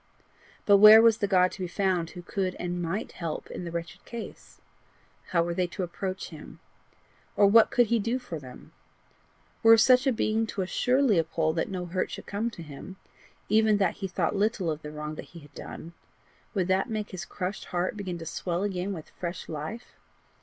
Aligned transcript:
But 0.65 0.77
where 0.77 0.99
was 0.99 1.19
the 1.19 1.27
God 1.27 1.51
to 1.51 1.59
be 1.61 1.67
found 1.67 2.09
who 2.09 2.23
could 2.23 2.55
and 2.55 2.81
MIGHT 2.81 3.11
help 3.11 3.51
in 3.51 3.65
the 3.65 3.71
wretched 3.71 4.03
case? 4.03 4.59
How 5.27 5.43
were 5.43 5.53
they 5.53 5.67
to 5.67 5.83
approach 5.83 6.29
him? 6.31 6.59
Or 7.35 7.45
what 7.45 7.69
could 7.69 7.85
he 7.85 7.99
do 7.99 8.17
for 8.17 8.39
them? 8.39 8.71
Were 9.61 9.77
such 9.77 10.07
a 10.07 10.11
being 10.11 10.47
to 10.47 10.63
assure 10.63 11.03
Leopold 11.03 11.57
that 11.57 11.69
no 11.69 11.85
hurt 11.85 12.09
should 12.09 12.25
come 12.25 12.49
to 12.49 12.63
him 12.63 12.95
even 13.47 13.77
that 13.77 13.97
he 13.97 14.07
thought 14.07 14.35
little 14.35 14.71
of 14.71 14.81
the 14.81 14.89
wrong 14.91 15.13
that 15.13 15.25
he 15.35 15.39
had 15.41 15.53
done 15.53 15.93
would 16.55 16.67
that 16.67 16.89
make 16.89 17.11
his 17.11 17.23
crushed 17.23 17.65
heart 17.65 17.95
begin 17.95 18.17
to 18.17 18.25
swell 18.25 18.63
again 18.63 18.93
with 18.93 19.11
fresh 19.11 19.47
life? 19.47 19.93